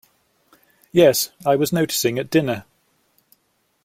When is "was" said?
1.55-1.71